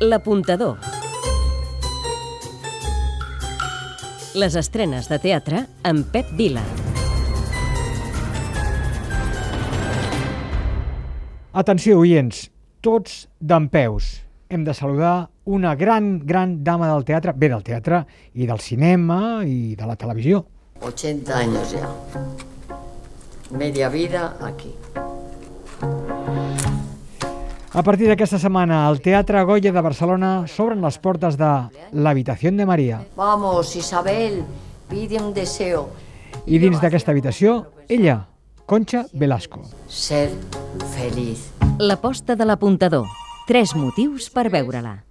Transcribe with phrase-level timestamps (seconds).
[0.00, 0.76] L'apuntador.
[4.36, 6.60] Les estrenes de teatre amb Pep Vila.
[11.56, 12.42] Atenció, oients,
[12.84, 14.10] tots d'en peus.
[14.52, 18.02] Hem de saludar una gran, gran dama del teatre, bé del teatre
[18.34, 20.44] i del cinema i de la televisió.
[20.82, 21.88] 80 años ya.
[23.48, 24.74] Media vida aquí.
[27.76, 31.48] A partir d'aquesta setmana, al Teatre Goya de Barcelona s'obren les portes de
[31.92, 33.02] l'Habitació de Maria.
[33.18, 34.38] Vamos, Isabel,
[34.88, 35.90] pide un deseo.
[36.48, 38.22] I dins d'aquesta habitació, ella,
[38.64, 39.60] Concha Velasco.
[39.92, 40.30] Ser
[40.94, 41.50] feliz.
[41.76, 43.04] L'aposta de l'apuntador.
[43.46, 45.02] Tres motius per veure-la.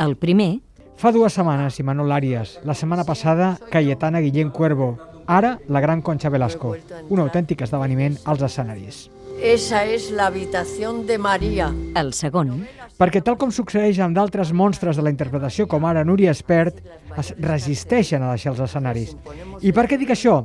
[0.00, 0.62] El primer,
[0.96, 2.54] Fa dues setmanes, Imanol Àries.
[2.64, 4.96] La setmana passada, Cayetana Guillén Cuervo.
[5.26, 6.78] Ara, la gran Concha Velasco.
[7.10, 9.10] Un autèntic esdeveniment als escenaris.
[9.42, 11.72] Esa es la habitación de María.
[11.94, 16.30] el segon, Perquè tal com succeeix amb d'altres monstres de la interpretació com ara Núria
[16.30, 16.76] Espert,
[17.18, 19.16] es resisteixen a deixar els escenaris.
[19.60, 20.44] I per què dic això?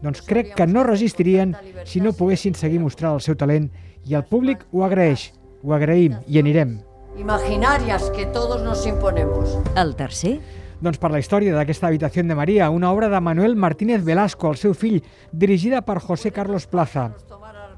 [0.00, 3.68] Doncs crec que no resistirien si no poguessin seguir mostrant el seu talent
[4.08, 6.78] i el públic ho agraeix, ho agraïm i anirem.
[7.18, 9.58] Imaginarias que todos nos imponemos.
[9.76, 10.40] el tercer,
[10.80, 14.56] Doncs per la història d'aquesta Habitació de Maria, una obra de Manuel Martínez Velasco, el
[14.56, 17.12] seu fill, dirigida per José Carlos Plaza.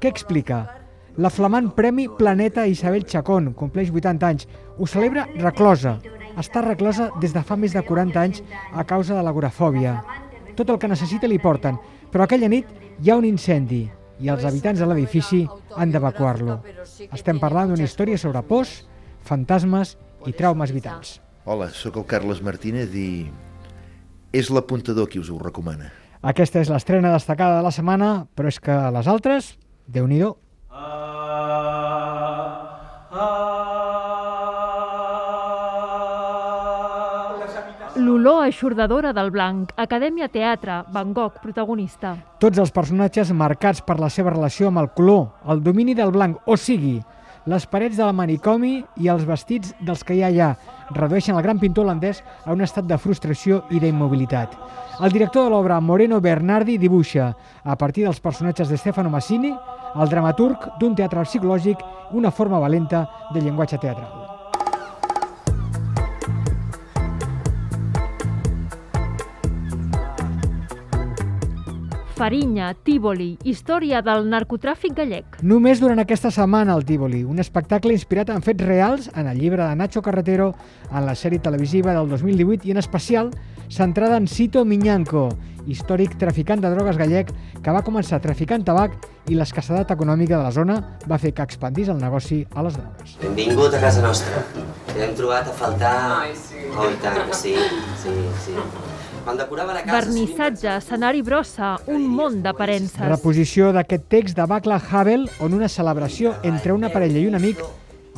[0.03, 0.57] Què explica?
[1.15, 4.49] La flamant Premi Planeta Isabel Chacón compleix 80 anys.
[4.75, 5.93] Ho celebra reclosa.
[6.35, 8.41] Està reclosa des de fa més de 40 anys
[8.75, 9.93] a causa de l'agorafòbia.
[10.59, 11.79] Tot el que necessita li porten,
[12.11, 12.67] però aquella nit
[12.99, 13.85] hi ha un incendi
[14.19, 15.41] i els habitants de l'edifici
[15.79, 16.59] han d'evacuar-lo.
[17.07, 18.75] Estem parlant d'una història sobre pors,
[19.23, 19.95] fantasmes
[20.27, 21.21] i traumes vitals.
[21.47, 23.09] Hola, sóc el Carles Martínez i
[24.35, 25.93] és l'apuntador qui us ho recomana.
[26.19, 29.53] Aquesta és l'estrena destacada de la setmana, però és que les altres,
[29.87, 30.21] déu nhi
[38.03, 42.15] L'olor eixordadora del blanc, Acadèmia Teatre, Van Gogh, protagonista.
[42.39, 46.39] Tots els personatges marcats per la seva relació amb el color, el domini del blanc,
[46.45, 46.97] o sigui,
[47.45, 50.49] les parets del manicomi i els vestits dels que hi ha allà
[50.95, 54.57] redueixen el gran pintor holandès a un estat de frustració i d'immobilitat.
[55.01, 57.31] El director de l'obra, Moreno Bernardi, dibuixa,
[57.63, 59.53] a partir dels personatges de Stefano Massini,
[59.95, 61.81] el dramaturg d'un teatre psicològic,
[62.13, 64.22] una forma valenta de llenguatge teatral.
[72.13, 75.39] Farinya, Tívoli, història del narcotràfic gallec.
[75.41, 79.65] Només durant aquesta setmana al Tívoli, un espectacle inspirat en fets reals en el llibre
[79.65, 80.51] de Nacho Carretero,
[80.91, 83.33] en la sèrie televisiva del 2018 i en especial
[83.73, 85.31] centrada en Cito Miñanco,
[85.65, 88.93] històric traficant de drogues gallec que va començar traficant tabac
[89.31, 90.79] i l'escassedat econòmica de la zona
[91.09, 93.17] va fer que expandís el negoci a les drogues.
[93.23, 94.45] Benvingut a casa nostra.
[94.93, 95.95] Hem trobat a faltar...
[96.19, 96.67] Ai, sí.
[96.77, 97.57] Oh, i tant que sí,
[98.03, 98.13] sí,
[98.45, 98.59] sí.
[99.23, 99.99] Quan decorava la casa...
[100.01, 102.99] Vernissatge, escenari brossa, un món d'aparences.
[103.07, 107.61] Reposició d'aquest text de Václav Havel on una celebració entre una parella i un amic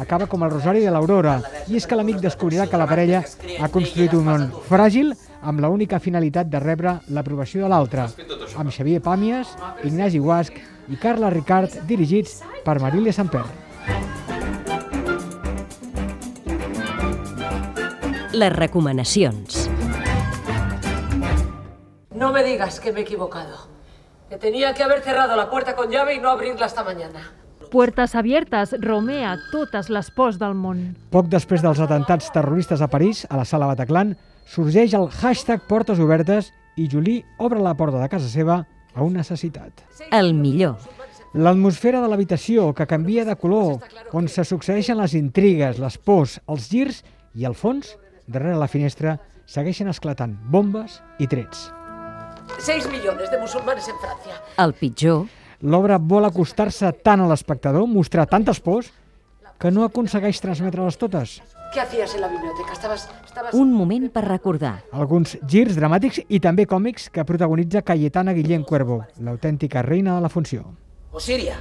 [0.02, 1.38] acaba com el rosari de l'Aurora
[1.72, 5.14] i és que l'amic descobrirà que la parella ha construït un món fràgil
[5.46, 8.10] amb la única finalitat de rebre l'aprovació de l'altre,
[8.58, 9.54] amb Xavier Pàmies,
[9.86, 10.58] Ignasi Guasc
[10.90, 13.46] i Carla Ricard, dirigits per Marília Samper.
[18.36, 19.65] les recomanacions.
[22.26, 23.56] No me digas que me he equivocado.
[24.32, 27.20] Que tenía que haber cerrado la puerta con llave y no abrirla hasta mañana.
[27.70, 30.80] Puertes abiertes romea totes les pors del món.
[31.14, 34.16] Poc després dels atentats terroristes a París, a la sala Bataclan,
[34.50, 36.50] sorgeix el hashtag Portes Obertes
[36.82, 38.58] i Juli obre la porta de casa seva
[38.96, 39.86] a una necessitat.
[40.10, 40.82] El millor.
[41.38, 43.86] L'atmosfera de l'habitació, que canvia de color,
[44.18, 47.04] on se succeeixen les intrigues, les pors, els girs
[47.36, 47.94] i, al fons,
[48.26, 51.70] darrere la finestra, segueixen esclatant bombes i trets.
[52.60, 54.42] 6 millones de musulmanes en Francia.
[54.58, 55.26] El pitjor,
[55.66, 58.92] L'obra vol acostar-se tant a l'espectador, mostrar tantes pors,
[59.58, 61.40] que no aconsegueix transmetre-les totes.
[61.74, 62.74] ¿Qué hacías en la biblioteca?
[62.74, 63.10] Estabas...
[63.26, 63.54] estabas...
[63.54, 64.84] un moment per recordar.
[64.92, 70.30] Alguns girs dramàtics i també còmics que protagonitza Cayetana Guillén Cuervo, l'autèntica reina de la
[70.30, 70.66] funció.
[71.12, 71.56] O Siria,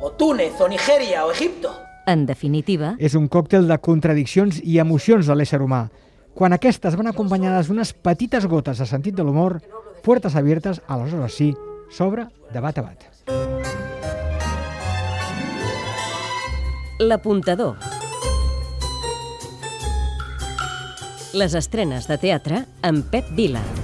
[0.00, 1.74] o Túnez, o Nigeria, o Egipto.
[2.06, 5.88] En definitiva, És un còctel de contradiccions i emocions de l'ésser humà.
[6.34, 9.58] Quan aquestes van acompanyades d'unes petites gotes de sentit de l'humor,
[10.00, 11.54] puertes abiertes, aleshores sí,
[11.90, 13.10] s'obre de bat a bat.
[17.00, 17.76] l'apuntador.
[21.32, 23.79] Les estrenes de teatre amb Pep Vila.